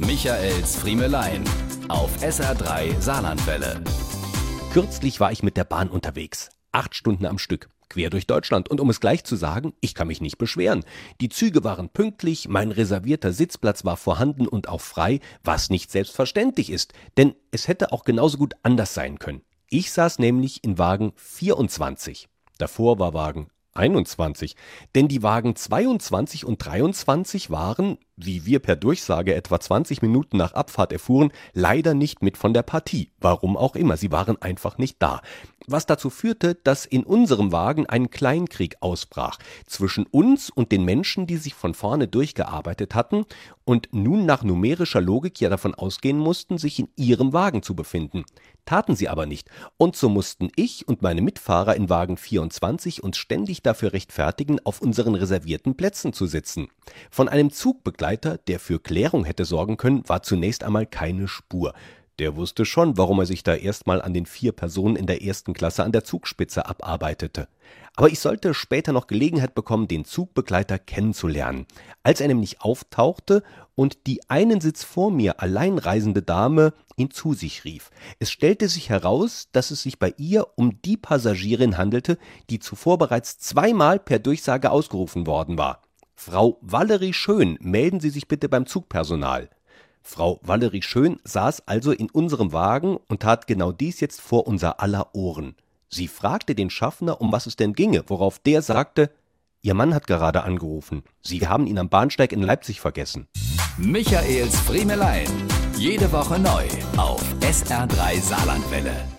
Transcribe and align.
Michaels 0.00 0.76
Friemelein 0.76 1.42
auf 1.88 2.22
SR3 2.22 3.00
Saarlandwelle. 3.00 3.82
Kürzlich 4.72 5.18
war 5.18 5.32
ich 5.32 5.42
mit 5.42 5.56
der 5.56 5.64
Bahn 5.64 5.88
unterwegs. 5.88 6.50
Acht 6.70 6.94
Stunden 6.94 7.26
am 7.26 7.36
Stück. 7.36 7.68
Quer 7.88 8.08
durch 8.08 8.28
Deutschland. 8.28 8.68
Und 8.68 8.80
um 8.80 8.90
es 8.90 9.00
gleich 9.00 9.24
zu 9.24 9.34
sagen, 9.34 9.72
ich 9.80 9.96
kann 9.96 10.06
mich 10.06 10.20
nicht 10.20 10.38
beschweren. 10.38 10.84
Die 11.20 11.28
Züge 11.28 11.64
waren 11.64 11.88
pünktlich, 11.88 12.46
mein 12.46 12.70
reservierter 12.70 13.32
Sitzplatz 13.32 13.84
war 13.84 13.96
vorhanden 13.96 14.46
und 14.46 14.68
auch 14.68 14.82
frei, 14.82 15.18
was 15.42 15.68
nicht 15.68 15.90
selbstverständlich 15.90 16.70
ist. 16.70 16.92
Denn 17.16 17.34
es 17.50 17.66
hätte 17.66 17.90
auch 17.90 18.04
genauso 18.04 18.38
gut 18.38 18.54
anders 18.62 18.94
sein 18.94 19.18
können. 19.18 19.42
Ich 19.68 19.90
saß 19.90 20.20
nämlich 20.20 20.62
in 20.62 20.78
Wagen 20.78 21.12
24. 21.16 22.28
Davor 22.56 23.00
war 23.00 23.14
Wagen 23.14 23.48
21. 23.74 24.54
Denn 24.94 25.08
die 25.08 25.24
Wagen 25.24 25.56
22 25.56 26.44
und 26.44 26.64
23 26.64 27.50
waren, 27.50 27.98
wie 28.18 28.44
wir 28.44 28.58
per 28.58 28.76
Durchsage 28.76 29.34
etwa 29.34 29.60
20 29.60 30.02
Minuten 30.02 30.36
nach 30.36 30.52
Abfahrt 30.52 30.92
erfuhren, 30.92 31.32
leider 31.54 31.94
nicht 31.94 32.22
mit 32.22 32.36
von 32.36 32.52
der 32.52 32.62
Partie. 32.62 33.10
Warum 33.20 33.56
auch 33.56 33.76
immer, 33.76 33.96
sie 33.96 34.10
waren 34.10 34.40
einfach 34.42 34.78
nicht 34.78 34.96
da. 35.00 35.22
Was 35.70 35.84
dazu 35.84 36.08
führte, 36.08 36.54
dass 36.54 36.86
in 36.86 37.04
unserem 37.04 37.52
Wagen 37.52 37.86
ein 37.86 38.10
Kleinkrieg 38.10 38.76
ausbrach 38.80 39.38
zwischen 39.66 40.06
uns 40.06 40.48
und 40.48 40.72
den 40.72 40.84
Menschen, 40.84 41.26
die 41.26 41.36
sich 41.36 41.54
von 41.54 41.74
vorne 41.74 42.08
durchgearbeitet 42.08 42.94
hatten 42.94 43.26
und 43.64 43.90
nun 43.92 44.24
nach 44.24 44.42
numerischer 44.42 45.02
Logik 45.02 45.40
ja 45.42 45.50
davon 45.50 45.74
ausgehen 45.74 46.18
mussten, 46.18 46.56
sich 46.56 46.78
in 46.78 46.88
ihrem 46.96 47.34
Wagen 47.34 47.62
zu 47.62 47.76
befinden. 47.76 48.24
Taten 48.64 48.96
sie 48.96 49.08
aber 49.08 49.24
nicht, 49.24 49.48
und 49.78 49.96
so 49.96 50.10
mussten 50.10 50.50
ich 50.54 50.86
und 50.88 51.00
meine 51.00 51.22
Mitfahrer 51.22 51.74
in 51.74 51.88
Wagen 51.88 52.18
24 52.18 53.02
uns 53.02 53.16
ständig 53.16 53.62
dafür 53.62 53.94
rechtfertigen, 53.94 54.60
auf 54.64 54.82
unseren 54.82 55.14
reservierten 55.14 55.74
Plätzen 55.74 56.12
zu 56.12 56.26
sitzen. 56.26 56.68
Von 57.10 57.30
einem 57.30 57.50
Zugbegleiter, 58.08 58.38
der 58.38 58.58
für 58.58 58.80
Klärung 58.80 59.24
hätte 59.24 59.44
sorgen 59.44 59.76
können, 59.76 60.08
war 60.08 60.22
zunächst 60.22 60.64
einmal 60.64 60.86
keine 60.86 61.28
Spur. 61.28 61.74
Der 62.18 62.36
wusste 62.36 62.64
schon, 62.64 62.96
warum 62.96 63.20
er 63.20 63.26
sich 63.26 63.42
da 63.42 63.54
erstmal 63.54 64.00
an 64.02 64.14
den 64.14 64.26
vier 64.26 64.52
Personen 64.52 64.96
in 64.96 65.06
der 65.06 65.22
ersten 65.22 65.52
Klasse 65.52 65.84
an 65.84 65.92
der 65.92 66.04
Zugspitze 66.04 66.66
abarbeitete. 66.66 67.48
Aber 67.94 68.08
ich 68.08 68.18
sollte 68.18 68.54
später 68.54 68.92
noch 68.92 69.08
Gelegenheit 69.08 69.54
bekommen, 69.54 69.88
den 69.88 70.04
Zugbegleiter 70.04 70.78
kennenzulernen. 70.78 71.66
Als 72.02 72.20
er 72.20 72.28
nämlich 72.28 72.62
auftauchte 72.62 73.42
und 73.76 74.06
die 74.06 74.28
einen 74.28 74.60
Sitz 74.60 74.84
vor 74.84 75.10
mir 75.10 75.40
alleinreisende 75.40 76.22
Dame 76.22 76.72
ihn 76.96 77.10
zu 77.10 77.34
sich 77.34 77.64
rief. 77.64 77.90
Es 78.18 78.30
stellte 78.30 78.68
sich 78.68 78.88
heraus, 78.88 79.48
dass 79.52 79.70
es 79.70 79.82
sich 79.82 79.98
bei 79.98 80.14
ihr 80.16 80.46
um 80.56 80.80
die 80.82 80.96
Passagierin 80.96 81.76
handelte, 81.76 82.18
die 82.50 82.58
zuvor 82.58 82.98
bereits 82.98 83.38
zweimal 83.38 84.00
per 84.00 84.18
Durchsage 84.18 84.70
ausgerufen 84.70 85.26
worden 85.26 85.58
war. 85.58 85.82
Frau 86.20 86.58
Valerie 86.62 87.12
Schön, 87.12 87.58
melden 87.60 88.00
Sie 88.00 88.10
sich 88.10 88.26
bitte 88.26 88.48
beim 88.48 88.66
Zugpersonal. 88.66 89.48
Frau 90.02 90.40
Valerie 90.42 90.82
Schön 90.82 91.20
saß 91.22 91.68
also 91.68 91.92
in 91.92 92.10
unserem 92.10 92.52
Wagen 92.52 92.98
und 93.08 93.22
tat 93.22 93.46
genau 93.46 93.70
dies 93.70 94.00
jetzt 94.00 94.20
vor 94.20 94.48
unser 94.48 94.80
aller 94.80 95.14
Ohren. 95.14 95.54
Sie 95.88 96.08
fragte 96.08 96.56
den 96.56 96.70
Schaffner, 96.70 97.20
um 97.20 97.30
was 97.30 97.46
es 97.46 97.54
denn 97.54 97.72
ginge, 97.72 98.02
worauf 98.08 98.40
der 98.40 98.62
sagte, 98.62 99.12
Ihr 99.62 99.74
Mann 99.74 99.94
hat 99.94 100.08
gerade 100.08 100.42
angerufen. 100.42 101.04
Sie 101.22 101.46
haben 101.46 101.68
ihn 101.68 101.78
am 101.78 101.88
Bahnsteig 101.88 102.32
in 102.32 102.42
Leipzig 102.42 102.80
vergessen. 102.80 103.28
Michaels 103.76 104.58
Friemelein. 104.58 105.30
Jede 105.76 106.10
Woche 106.10 106.40
neu 106.40 106.64
auf 106.96 107.22
SR3 107.40 108.20
Saarlandwelle. 108.20 109.17